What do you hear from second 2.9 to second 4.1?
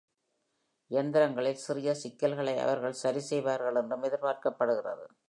சரிசெய்வார்கள் என்றும்